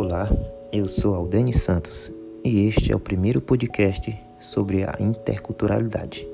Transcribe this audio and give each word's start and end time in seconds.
Olá, 0.00 0.30
eu 0.72 0.86
sou 0.86 1.12
Aldene 1.12 1.52
Santos 1.52 2.08
e 2.44 2.68
este 2.68 2.92
é 2.92 2.94
o 2.94 3.00
primeiro 3.00 3.40
podcast 3.40 4.16
sobre 4.40 4.84
a 4.84 4.94
interculturalidade. 5.00 6.24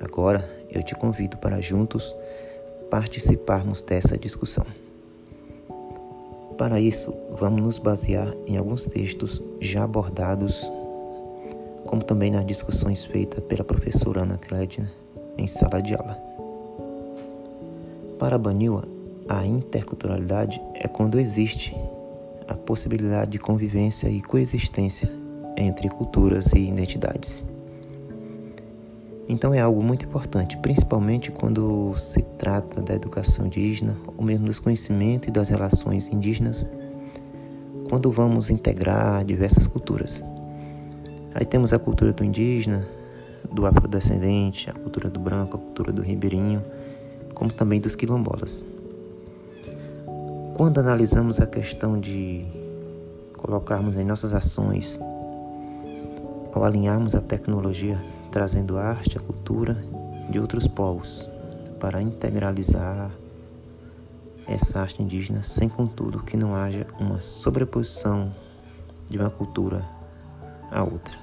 Agora 0.00 0.44
eu 0.72 0.82
te 0.82 0.92
convido 0.96 1.36
para 1.36 1.60
juntos 1.60 2.12
participarmos 2.90 3.82
dessa 3.82 4.18
discussão. 4.18 4.66
Para 6.58 6.80
isso, 6.80 7.14
vamos 7.38 7.62
nos 7.62 7.78
basear 7.78 8.34
em 8.44 8.56
alguns 8.56 8.86
textos 8.86 9.40
já 9.60 9.84
abordados, 9.84 10.68
como 11.86 12.02
também 12.02 12.32
nas 12.32 12.44
discussões 12.44 13.04
feitas 13.04 13.44
pela 13.44 13.62
professora 13.62 14.22
Ana 14.22 14.36
Kledner 14.36 14.90
em 15.38 15.46
sala 15.46 15.80
de 15.80 15.94
aula. 15.94 16.18
Para 18.18 18.36
Banila, 18.36 18.82
a 19.28 19.46
interculturalidade 19.46 20.60
é 20.74 20.88
quando 20.88 21.20
existe 21.20 21.72
a 22.50 22.54
possibilidade 22.54 23.30
de 23.30 23.38
convivência 23.38 24.08
e 24.08 24.20
coexistência 24.20 25.08
entre 25.56 25.88
culturas 25.88 26.52
e 26.52 26.58
identidades. 26.58 27.44
Então 29.28 29.54
é 29.54 29.60
algo 29.60 29.80
muito 29.80 30.04
importante, 30.04 30.56
principalmente 30.56 31.30
quando 31.30 31.96
se 31.96 32.20
trata 32.36 32.82
da 32.82 32.94
educação 32.94 33.46
indígena 33.46 33.96
ou 34.16 34.24
mesmo 34.24 34.46
dos 34.46 34.58
conhecimentos 34.58 35.28
e 35.28 35.30
das 35.30 35.48
relações 35.48 36.08
indígenas, 36.08 36.66
quando 37.88 38.10
vamos 38.10 38.50
integrar 38.50 39.24
diversas 39.24 39.68
culturas. 39.68 40.20
Aí 41.36 41.46
temos 41.46 41.72
a 41.72 41.78
cultura 41.78 42.12
do 42.12 42.24
indígena, 42.24 42.84
do 43.52 43.64
afrodescendente, 43.64 44.68
a 44.68 44.72
cultura 44.72 45.08
do 45.08 45.20
branco, 45.20 45.56
a 45.56 45.60
cultura 45.60 45.92
do 45.92 46.02
ribeirinho, 46.02 46.60
como 47.32 47.52
também 47.52 47.80
dos 47.80 47.94
quilombolas. 47.94 48.66
Quando 50.60 50.78
analisamos 50.78 51.40
a 51.40 51.46
questão 51.46 51.98
de 51.98 52.44
colocarmos 53.38 53.96
em 53.96 54.04
nossas 54.04 54.34
ações, 54.34 55.00
ao 56.52 56.62
alinharmos 56.62 57.14
a 57.14 57.20
tecnologia, 57.22 57.98
trazendo 58.30 58.76
a 58.76 58.82
arte, 58.82 59.16
a 59.16 59.22
cultura 59.22 59.74
de 60.28 60.38
outros 60.38 60.68
povos, 60.68 61.26
para 61.80 62.02
integralizar 62.02 63.10
essa 64.46 64.80
arte 64.80 65.02
indígena, 65.02 65.42
sem 65.42 65.66
contudo 65.66 66.22
que 66.22 66.36
não 66.36 66.54
haja 66.54 66.86
uma 67.00 67.20
sobreposição 67.20 68.30
de 69.08 69.16
uma 69.18 69.30
cultura 69.30 69.82
à 70.70 70.84
outra. 70.84 71.18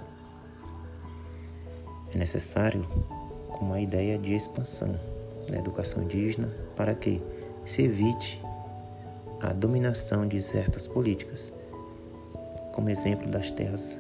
É 2.12 2.18
necessário 2.18 2.84
uma 3.62 3.80
ideia 3.80 4.18
de 4.18 4.34
expansão 4.34 5.00
da 5.48 5.60
educação 5.60 6.02
indígena 6.02 6.50
para 6.76 6.96
que 6.96 7.22
se 7.68 7.84
evite 7.84 8.47
a 9.42 9.54
dominação 9.54 10.28
de 10.28 10.42
certas 10.42 10.88
políticas, 10.88 11.52
como 12.74 12.90
exemplo 12.90 13.30
das 13.30 13.52
terras 13.52 13.98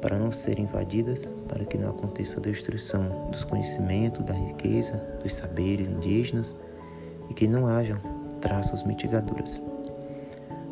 para 0.00 0.18
não 0.18 0.30
serem 0.30 0.64
invadidas, 0.64 1.28
para 1.48 1.64
que 1.64 1.76
não 1.76 1.90
aconteça 1.90 2.38
a 2.38 2.42
destruição 2.42 3.30
dos 3.30 3.44
conhecimentos, 3.44 4.24
da 4.24 4.32
riqueza, 4.32 4.96
dos 5.22 5.34
saberes 5.34 5.88
indígenas 5.88 6.54
e 7.30 7.34
que 7.34 7.48
não 7.48 7.66
hajam 7.66 7.98
traços 8.40 8.84
mitigadores 8.84 9.60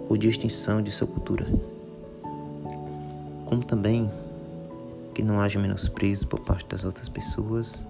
ou 0.08 0.16
de 0.16 0.28
extinção 0.28 0.80
de 0.80 0.92
sua 0.92 1.08
cultura. 1.08 1.44
Como 3.46 3.64
também 3.64 4.10
que 5.14 5.22
não 5.22 5.40
haja 5.40 5.58
menosprezo 5.58 6.28
por 6.28 6.40
parte 6.40 6.68
das 6.68 6.84
outras 6.84 7.08
pessoas 7.08 7.86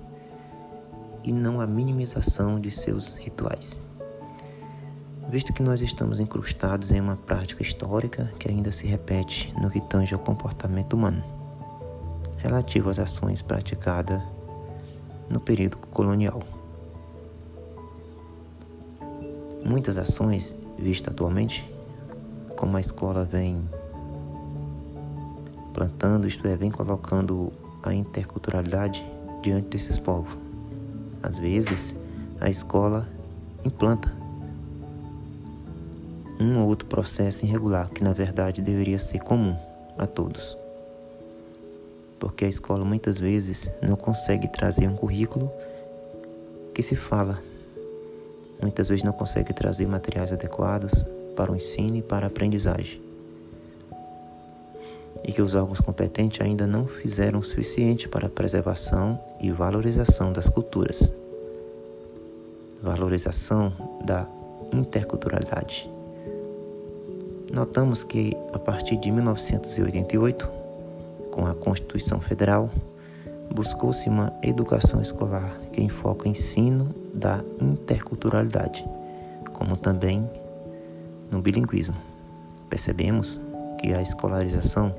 e 1.24 1.32
não 1.32 1.60
a 1.60 1.66
minimização 1.66 2.58
de 2.58 2.70
seus 2.70 3.12
rituais 3.14 3.85
visto 5.28 5.52
que 5.52 5.62
nós 5.62 5.80
estamos 5.80 6.20
incrustados 6.20 6.92
em 6.92 7.00
uma 7.00 7.16
prática 7.16 7.62
histórica 7.62 8.32
que 8.38 8.48
ainda 8.48 8.70
se 8.70 8.86
repete 8.86 9.52
no 9.60 9.70
que 9.70 9.80
tange 9.80 10.14
ao 10.14 10.20
comportamento 10.20 10.92
humano, 10.92 11.22
relativo 12.38 12.90
às 12.90 12.98
ações 12.98 13.42
praticadas 13.42 14.22
no 15.28 15.40
período 15.40 15.76
colonial. 15.78 16.40
Muitas 19.64 19.98
ações 19.98 20.54
vistas 20.78 21.12
atualmente, 21.12 21.68
como 22.56 22.76
a 22.76 22.80
escola 22.80 23.24
vem 23.24 23.62
plantando, 25.74 26.28
isto 26.28 26.46
é, 26.46 26.54
vem 26.54 26.70
colocando 26.70 27.52
a 27.82 27.92
interculturalidade 27.92 29.04
diante 29.42 29.68
desses 29.70 29.98
povos. 29.98 30.32
Às 31.22 31.38
vezes, 31.38 31.96
a 32.40 32.48
escola 32.48 33.06
implanta 33.64 34.15
um 36.38 36.60
ou 36.60 36.68
outro 36.68 36.86
processo 36.88 37.44
irregular 37.44 37.88
que 37.90 38.04
na 38.04 38.12
verdade 38.12 38.60
deveria 38.60 38.98
ser 38.98 39.20
comum 39.20 39.56
a 39.98 40.06
todos. 40.06 40.56
Porque 42.18 42.44
a 42.44 42.48
escola 42.48 42.84
muitas 42.84 43.18
vezes 43.18 43.70
não 43.82 43.96
consegue 43.96 44.48
trazer 44.48 44.88
um 44.88 44.96
currículo 44.96 45.50
que 46.74 46.82
se 46.82 46.96
fala. 46.96 47.38
Muitas 48.60 48.88
vezes 48.88 49.04
não 49.04 49.12
consegue 49.12 49.52
trazer 49.52 49.86
materiais 49.86 50.32
adequados 50.32 50.92
para 51.36 51.52
o 51.52 51.56
ensino 51.56 51.96
e 51.96 52.02
para 52.02 52.26
a 52.26 52.28
aprendizagem. 52.28 53.00
E 55.24 55.32
que 55.32 55.42
os 55.42 55.54
órgãos 55.54 55.80
competentes 55.80 56.40
ainda 56.40 56.66
não 56.66 56.86
fizeram 56.86 57.40
o 57.40 57.44
suficiente 57.44 58.08
para 58.08 58.26
a 58.26 58.30
preservação 58.30 59.20
e 59.40 59.50
valorização 59.50 60.32
das 60.32 60.48
culturas. 60.48 61.12
Valorização 62.82 63.72
da 64.04 64.26
interculturalidade. 64.72 65.95
Notamos 67.56 68.04
que, 68.04 68.36
a 68.52 68.58
partir 68.58 68.98
de 68.98 69.10
1988, 69.10 70.46
com 71.32 71.46
a 71.46 71.54
Constituição 71.54 72.20
Federal, 72.20 72.70
buscou-se 73.50 74.10
uma 74.10 74.30
educação 74.42 75.00
escolar 75.00 75.50
que 75.72 75.82
enfoca 75.82 76.28
o 76.28 76.30
ensino 76.30 76.94
da 77.14 77.40
interculturalidade, 77.58 78.84
como 79.54 79.74
também 79.74 80.28
no 81.30 81.40
bilinguismo. 81.40 81.96
Percebemos 82.68 83.40
que 83.80 83.94
a 83.94 84.02
escolarização 84.02 84.94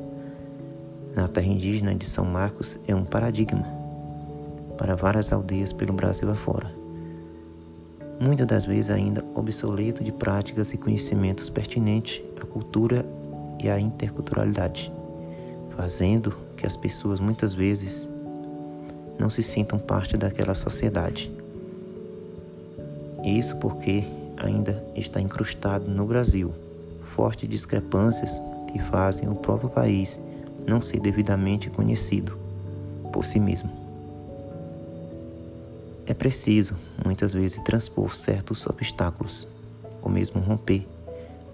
na 1.15 1.27
terra 1.27 1.45
indígena 1.45 1.93
de 1.93 2.07
São 2.07 2.25
Marcos 2.25 2.79
é 2.87 2.95
um 2.95 3.05
paradigma 3.05 3.67
para 4.79 4.95
várias 4.95 5.31
aldeias 5.31 5.71
pelo 5.71 5.93
Brasil 5.93 6.31
afora 6.31 6.76
muitas 8.19 8.47
das 8.47 8.65
vezes 8.65 8.89
ainda 8.89 9.23
obsoleto 9.35 10.03
de 10.03 10.11
práticas 10.11 10.73
e 10.73 10.77
conhecimentos 10.77 11.49
pertinentes 11.49 12.21
à 12.41 12.45
cultura 12.45 13.05
e 13.61 13.69
à 13.69 13.79
interculturalidade, 13.79 14.91
fazendo 15.75 16.31
que 16.55 16.65
as 16.65 16.75
pessoas 16.75 17.19
muitas 17.19 17.53
vezes 17.53 18.09
não 19.19 19.29
se 19.29 19.43
sintam 19.43 19.79
parte 19.79 20.17
daquela 20.17 20.53
sociedade. 20.53 21.31
Isso 23.23 23.57
porque 23.57 24.03
ainda 24.37 24.83
está 24.95 25.19
incrustado 25.19 25.89
no 25.89 26.05
Brasil 26.05 26.53
fortes 27.15 27.49
discrepâncias 27.49 28.39
que 28.71 28.79
fazem 28.79 29.27
o 29.27 29.35
próprio 29.35 29.69
país 29.69 30.19
não 30.67 30.79
ser 30.79 30.99
devidamente 30.99 31.69
conhecido 31.69 32.37
por 33.11 33.25
si 33.25 33.39
mesmo. 33.39 33.86
É 36.07 36.13
preciso, 36.13 36.75
muitas 37.03 37.33
vezes, 37.33 37.61
transpor 37.63 38.15
certos 38.15 38.65
obstáculos, 38.65 39.45
ou 40.01 40.09
mesmo 40.09 40.39
romper 40.39 40.87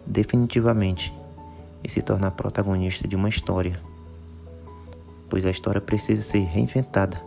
definitivamente 0.05 1.11
e 1.83 1.89
se 1.89 2.01
tornar 2.01 2.31
protagonista 2.31 3.07
de 3.07 3.15
uma 3.15 3.29
história, 3.29 3.79
pois 5.27 5.43
a 5.43 5.49
história 5.49 5.81
precisa 5.81 6.21
ser 6.21 6.43
reinventada. 6.43 7.19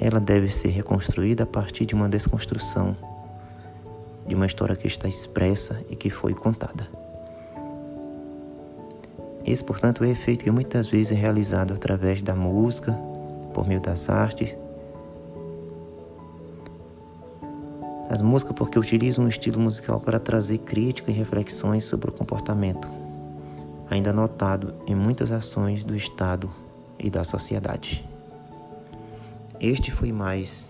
Ela 0.00 0.18
deve 0.18 0.48
ser 0.48 0.68
reconstruída 0.68 1.42
a 1.42 1.46
partir 1.46 1.84
de 1.84 1.94
uma 1.94 2.08
desconstrução 2.08 2.96
de 4.26 4.34
uma 4.34 4.46
história 4.46 4.74
que 4.74 4.86
está 4.86 5.06
expressa 5.06 5.84
e 5.90 5.96
que 5.96 6.08
foi 6.08 6.32
contada. 6.32 6.88
Esse, 9.44 9.62
portanto, 9.62 10.02
é 10.02 10.06
o 10.06 10.10
efeito 10.10 10.44
que 10.44 10.50
muitas 10.50 10.86
vezes 10.86 11.12
é 11.12 11.14
realizado 11.14 11.74
através 11.74 12.22
da 12.22 12.34
música, 12.34 12.92
por 13.52 13.66
meio 13.66 13.80
das 13.80 14.08
artes, 14.08 14.56
As 18.22 18.28
músicas 18.28 18.54
porque 18.54 18.78
utilizam 18.78 19.24
um 19.24 19.28
estilo 19.28 19.58
musical 19.58 19.98
para 19.98 20.20
trazer 20.20 20.58
crítica 20.58 21.10
e 21.10 21.14
reflexões 21.14 21.82
sobre 21.82 22.08
o 22.08 22.12
comportamento, 22.12 22.86
ainda 23.90 24.12
notado 24.12 24.72
em 24.86 24.94
muitas 24.94 25.32
ações 25.32 25.82
do 25.82 25.96
Estado 25.96 26.48
e 27.00 27.10
da 27.10 27.24
sociedade. 27.24 28.08
Este 29.58 29.90
foi 29.90 30.12
mais 30.12 30.68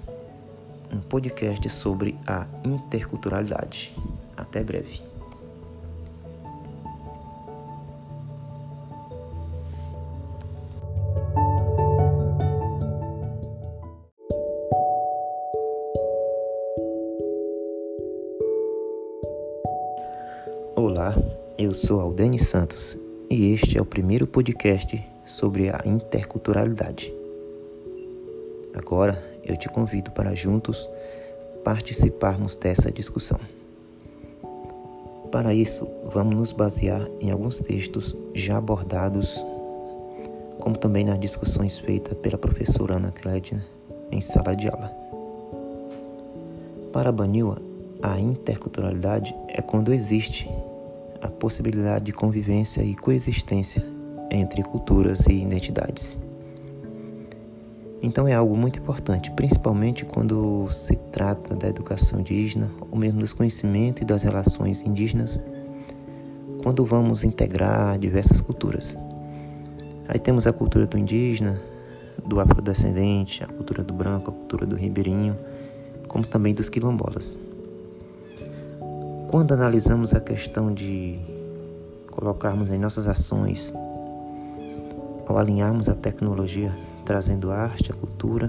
um 0.90 0.98
podcast 0.98 1.68
sobre 1.68 2.16
a 2.26 2.46
interculturalidade. 2.64 3.94
Até 4.34 4.64
breve. 4.64 5.11
Olá, 20.74 21.14
Eu 21.58 21.74
sou 21.74 22.00
Aldene 22.00 22.38
Santos 22.38 22.96
e 23.30 23.52
este 23.52 23.76
é 23.76 23.82
o 23.82 23.84
primeiro 23.84 24.26
podcast 24.26 25.02
sobre 25.26 25.68
a 25.68 25.80
interculturalidade. 25.84 27.12
Agora 28.74 29.22
eu 29.44 29.54
te 29.56 29.68
convido 29.68 30.10
para 30.12 30.34
juntos 30.34 30.88
participarmos 31.62 32.56
dessa 32.56 32.90
discussão. 32.90 33.38
Para 35.30 35.54
isso, 35.54 35.86
vamos 36.12 36.34
nos 36.34 36.52
basear 36.52 37.06
em 37.20 37.30
alguns 37.30 37.58
textos 37.58 38.16
já 38.34 38.56
abordados, 38.56 39.44
como 40.58 40.76
também 40.76 41.04
nas 41.04 41.20
discussões 41.20 41.78
feitas 41.78 42.16
pela 42.18 42.38
professora 42.38 42.96
Ana 42.96 43.12
Kledner 43.12 43.62
em 44.10 44.20
sala 44.20 44.56
de 44.56 44.68
aula. 44.68 44.90
Para 46.92 47.12
Banila, 47.12 47.58
a 48.02 48.18
interculturalidade 48.18 49.34
é 49.48 49.62
quando 49.62 49.92
existe 49.92 50.50
a 51.22 51.28
possibilidade 51.28 52.04
de 52.06 52.12
convivência 52.12 52.82
e 52.82 52.94
coexistência 52.94 53.82
entre 54.30 54.62
culturas 54.62 55.26
e 55.26 55.32
identidades. 55.32 56.18
Então 58.02 58.26
é 58.26 58.34
algo 58.34 58.56
muito 58.56 58.80
importante, 58.80 59.30
principalmente 59.30 60.04
quando 60.04 60.68
se 60.70 60.96
trata 61.12 61.54
da 61.54 61.68
educação 61.68 62.20
indígena, 62.20 62.68
ou 62.90 62.98
mesmo 62.98 63.20
dos 63.20 63.32
conhecimentos 63.32 64.02
e 64.02 64.04
das 64.04 64.22
relações 64.22 64.82
indígenas, 64.82 65.40
quando 66.64 66.84
vamos 66.84 67.22
integrar 67.22 67.96
diversas 67.98 68.40
culturas. 68.40 68.98
Aí 70.08 70.18
temos 70.18 70.48
a 70.48 70.52
cultura 70.52 70.84
do 70.84 70.98
indígena, 70.98 71.60
do 72.26 72.40
afrodescendente, 72.40 73.44
a 73.44 73.46
cultura 73.46 73.84
do 73.84 73.92
branco, 73.92 74.30
a 74.30 74.34
cultura 74.34 74.66
do 74.66 74.74
ribeirinho, 74.74 75.36
como 76.08 76.26
também 76.26 76.54
dos 76.54 76.68
quilombolas. 76.68 77.51
Quando 79.32 79.54
analisamos 79.54 80.12
a 80.12 80.20
questão 80.20 80.74
de 80.74 81.18
colocarmos 82.10 82.70
em 82.70 82.76
nossas 82.76 83.06
ações, 83.06 83.72
ao 85.26 85.38
alinharmos 85.38 85.88
a 85.88 85.94
tecnologia, 85.94 86.70
trazendo 87.06 87.50
a 87.50 87.56
arte, 87.56 87.90
a 87.90 87.94
cultura 87.94 88.48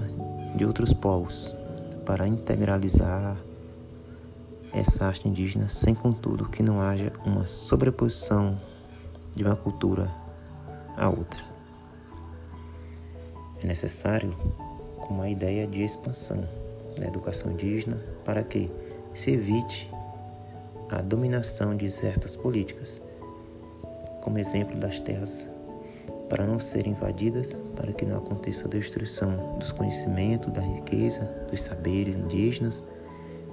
de 0.54 0.66
outros 0.66 0.92
povos, 0.92 1.54
para 2.04 2.28
integralizar 2.28 3.34
essa 4.74 5.06
arte 5.06 5.26
indígena, 5.26 5.70
sem 5.70 5.94
contudo 5.94 6.50
que 6.50 6.62
não 6.62 6.82
haja 6.82 7.10
uma 7.24 7.46
sobreposição 7.46 8.60
de 9.34 9.42
uma 9.42 9.56
cultura 9.56 10.06
à 10.98 11.08
outra. 11.08 11.42
É 13.62 13.66
necessário 13.66 14.36
uma 15.08 15.30
ideia 15.30 15.66
de 15.66 15.82
expansão 15.82 16.46
da 16.98 17.06
educação 17.06 17.52
indígena 17.52 17.96
para 18.26 18.42
que 18.42 18.70
se 19.14 19.30
evite 19.30 19.93
a 20.94 21.02
dominação 21.02 21.76
de 21.76 21.90
certas 21.90 22.36
políticas, 22.36 23.00
como 24.22 24.38
exemplo 24.38 24.78
das 24.78 25.00
terras 25.00 25.46
para 26.28 26.46
não 26.46 26.58
serem 26.58 26.92
invadidas, 26.92 27.56
para 27.76 27.92
que 27.92 28.06
não 28.06 28.18
aconteça 28.18 28.66
a 28.66 28.70
destruição 28.70 29.58
dos 29.58 29.72
conhecimentos, 29.72 30.52
da 30.52 30.60
riqueza, 30.60 31.20
dos 31.50 31.60
saberes 31.62 32.16
indígenas 32.16 32.82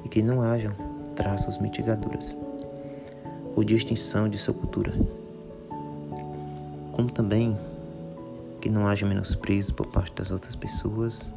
e 0.06 0.10
que 0.10 0.22
não 0.22 0.42
hajam 0.42 0.74
traços 1.16 1.58
mitigadores 1.60 2.36
ou 3.56 3.64
de 3.64 3.76
extinção 3.76 4.30
de 4.30 4.38
sua 4.38 4.54
cultura. 4.54 4.94
Como 6.94 7.12
também 7.12 7.58
que 8.62 8.70
não 8.70 8.88
haja 8.88 9.06
menosprezo 9.06 9.74
por 9.74 9.88
parte 9.88 10.16
das 10.16 10.32
outras 10.32 10.56
pessoas 10.56 11.34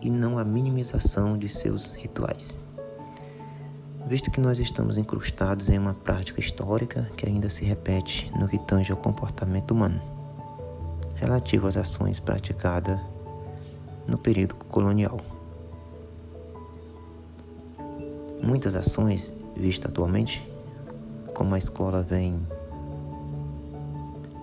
e 0.00 0.10
não 0.10 0.38
a 0.38 0.44
minimização 0.44 1.38
de 1.38 1.48
seus 1.48 1.92
rituais. 1.92 2.61
Visto 4.12 4.30
que 4.30 4.42
nós 4.42 4.58
estamos 4.58 4.98
incrustados 4.98 5.70
em 5.70 5.78
uma 5.78 5.94
prática 5.94 6.38
histórica 6.38 7.10
que 7.16 7.26
ainda 7.26 7.48
se 7.48 7.64
repete 7.64 8.30
no 8.38 8.46
que 8.46 8.58
tange 8.58 8.92
ao 8.92 8.98
comportamento 8.98 9.70
humano, 9.70 9.98
relativo 11.16 11.66
às 11.66 11.78
ações 11.78 12.20
praticadas 12.20 13.00
no 14.06 14.18
período 14.18 14.54
colonial. 14.54 15.18
Muitas 18.42 18.74
ações 18.74 19.32
vistas 19.56 19.90
atualmente, 19.90 20.46
como 21.32 21.54
a 21.54 21.58
escola 21.58 22.02
vem 22.02 22.38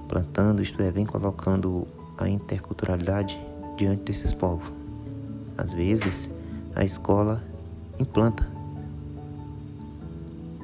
plantando, 0.08 0.64
isto 0.64 0.82
é, 0.82 0.90
vem 0.90 1.06
colocando 1.06 1.86
a 2.18 2.28
interculturalidade 2.28 3.40
diante 3.78 4.02
desses 4.02 4.34
povos. 4.34 4.68
Às 5.60 5.74
vezes, 5.74 6.28
a 6.76 6.84
escola 6.84 7.40
implanta 8.00 8.59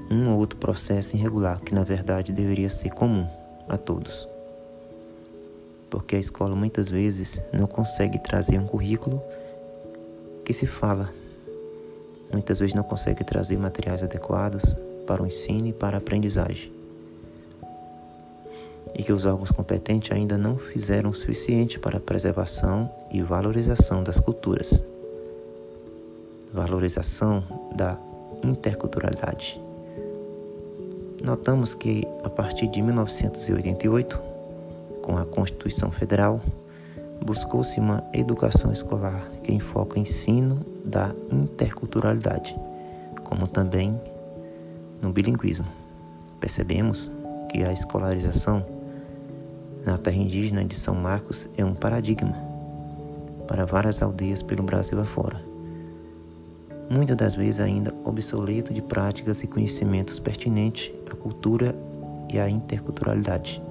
um 0.09 0.29
ou 0.29 0.39
outro 0.39 0.57
processo 0.59 1.15
irregular 1.15 1.59
que 1.61 1.73
na 1.73 1.83
verdade 1.83 2.31
deveria 2.31 2.69
ser 2.69 2.89
comum 2.89 3.27
a 3.67 3.77
todos. 3.77 4.27
Porque 5.89 6.15
a 6.15 6.19
escola 6.19 6.55
muitas 6.55 6.89
vezes 6.89 7.41
não 7.53 7.67
consegue 7.67 8.19
trazer 8.19 8.59
um 8.59 8.67
currículo 8.67 9.21
que 10.43 10.53
se 10.53 10.65
fala. 10.65 11.09
Muitas 12.31 12.59
vezes 12.59 12.75
não 12.75 12.83
consegue 12.83 13.23
trazer 13.23 13.57
materiais 13.57 14.03
adequados 14.03 14.75
para 15.07 15.23
o 15.23 15.27
ensino 15.27 15.67
e 15.67 15.73
para 15.73 15.97
a 15.97 15.99
aprendizagem. 15.99 16.71
E 18.93 19.03
que 19.03 19.11
os 19.11 19.25
órgãos 19.25 19.51
competentes 19.51 20.11
ainda 20.11 20.37
não 20.37 20.57
fizeram 20.57 21.09
o 21.09 21.15
suficiente 21.15 21.79
para 21.79 21.97
a 21.97 22.01
preservação 22.01 22.91
e 23.11 23.21
valorização 23.21 24.03
das 24.03 24.19
culturas. 24.19 24.83
Valorização 26.53 27.43
da 27.75 27.99
interculturalidade. 28.43 29.64
Notamos 31.25 31.73
que, 31.73 32.07
a 32.23 32.29
partir 32.29 32.67
de 32.67 32.83
1988, 32.83 34.15
com 35.01 35.17
a 35.17 35.25
Constituição 35.25 35.89
Federal, 35.89 36.39
buscou-se 37.25 37.79
uma 37.79 38.03
educação 38.13 38.71
escolar 38.71 39.27
que 39.43 39.51
enfoca 39.51 39.95
o 39.95 39.99
ensino 39.99 40.63
da 40.85 41.11
interculturalidade, 41.31 42.55
como 43.23 43.47
também 43.47 43.99
no 45.01 45.11
bilinguismo. 45.11 45.65
Percebemos 46.39 47.11
que 47.49 47.63
a 47.63 47.73
escolarização 47.73 48.63
na 49.83 49.97
terra 49.97 50.17
indígena 50.17 50.63
de 50.63 50.75
São 50.75 50.93
Marcos 50.93 51.49
é 51.57 51.65
um 51.65 51.73
paradigma 51.73 52.35
para 53.47 53.65
várias 53.65 54.03
aldeias 54.03 54.43
pelo 54.43 54.61
Brasil 54.61 55.01
afora 55.01 55.55
muitas 56.89 57.17
das 57.17 57.35
vezes 57.35 57.59
ainda 57.59 57.93
obsoleto 58.05 58.73
de 58.73 58.81
práticas 58.81 59.41
e 59.41 59.47
conhecimentos 59.47 60.19
pertinentes 60.19 60.91
cultura 61.15 61.75
e 62.31 62.39
à 62.39 62.49
interculturalidade, 62.49 63.61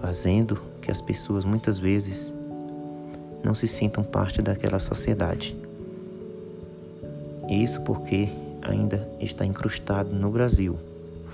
fazendo 0.00 0.56
que 0.80 0.90
as 0.90 1.00
pessoas 1.00 1.44
muitas 1.44 1.78
vezes 1.78 2.32
não 3.44 3.54
se 3.54 3.66
sintam 3.66 4.04
parte 4.04 4.42
daquela 4.42 4.78
sociedade. 4.78 5.56
Isso 7.48 7.82
porque 7.82 8.28
ainda 8.62 9.08
está 9.20 9.44
incrustado 9.44 10.14
no 10.14 10.30
Brasil 10.30 10.78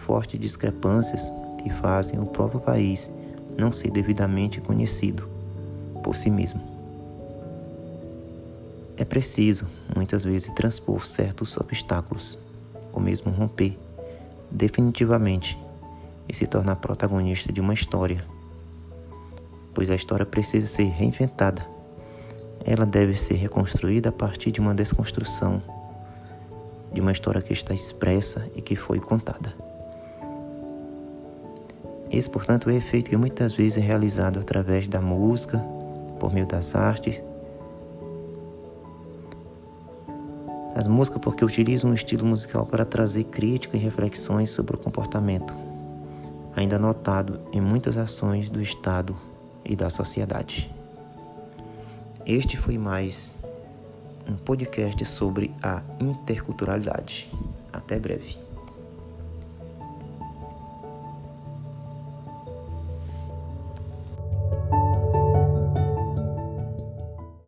fortes 0.07 0.41
discrepâncias 0.41 1.33
que 1.63 1.71
fazem 1.71 2.21
o 2.21 2.27
próprio 2.27 2.61
país 2.61 3.11
não 3.59 3.73
ser 3.73 3.91
devidamente 3.91 4.61
conhecido 4.61 5.27
por 6.05 6.15
si 6.15 6.31
mesmo. 6.31 6.61
É 8.97 9.05
preciso, 9.05 9.67
muitas 9.95 10.25
vezes, 10.25 10.55
transpor 10.55 11.05
certos 11.05 11.57
obstáculos, 11.57 12.39
ou 12.93 13.01
mesmo 13.01 13.31
romper 13.31 13.77
definitivamente 14.51 15.59
e 16.29 16.35
se 16.35 16.47
tornar 16.47 16.77
protagonista 16.77 17.53
de 17.53 17.61
uma 17.61 17.75
história, 17.75 18.25
pois 19.75 19.91
a 19.91 19.95
história 19.95 20.27
precisa 20.27 20.67
ser 20.67 20.85
reinventada. 20.85 21.65
Ela 22.65 22.85
deve 22.85 23.15
ser 23.15 23.35
reconstruída 23.35 24.09
a 24.09 24.13
partir 24.13 24.51
de 24.51 24.61
uma 24.61 24.75
desconstrução 24.75 25.63
de 26.93 27.01
uma 27.01 27.13
história 27.13 27.43
que 27.43 27.53
está 27.53 27.75
expressa 27.75 28.49
e 28.57 28.63
que 28.63 28.75
foi 28.75 28.99
contada. 28.99 29.53
Esse, 32.11 32.31
portanto, 32.31 32.71
é 32.71 32.73
o 32.73 32.77
efeito 32.77 33.11
que 33.11 33.17
muitas 33.17 33.53
vezes 33.53 33.79
é 33.79 33.81
realizado 33.81 34.39
através 34.39 34.89
da 34.89 35.01
música, 35.01 35.59
por 36.19 36.33
meio 36.33 36.47
das 36.47 36.75
artes, 36.75 37.21
As 40.87 40.93
músicas 40.93 41.21
porque 41.21 41.45
utilizam 41.45 41.91
um 41.91 41.95
estilo 41.95 42.25
musical 42.25 42.65
para 42.65 42.85
trazer 42.85 43.25
crítica 43.25 43.77
e 43.77 43.81
reflexões 43.81 44.51
sobre 44.51 44.77
o 44.77 44.79
comportamento, 44.79 45.53
ainda 46.55 46.79
notado 46.79 47.41
em 47.53 47.61
muitas 47.61 47.97
ações 47.97 48.51
do 48.51 48.63
Estado 48.63 49.17
e 49.65 49.75
da 49.75 49.91
sociedade. 49.91 50.73
Este 52.25 52.57
foi 52.57 52.79
mais 52.79 53.35
um 54.29 54.37
podcast 54.37 55.05
sobre 55.07 55.53
a 55.61 55.83
interculturalidade. 56.01 57.29
Até 57.73 57.99
breve. 57.99 58.46